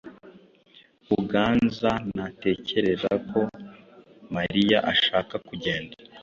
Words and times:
Buganza 1.07 1.91
ntatekereza 2.11 3.11
ko 3.29 3.39
Mariya 4.35 4.77
ashaka 4.93 5.33
kugenda. 5.47 5.95